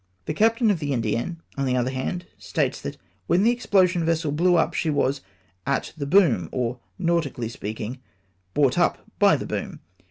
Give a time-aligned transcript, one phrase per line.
[0.25, 4.31] The captain of the Indienne, on the other hand, states that when the explosion vessel
[4.31, 5.21] blew up she was"
[5.77, 7.99] at the boom" or, nautically speaking,"
[8.55, 9.79] brought up by the boom.''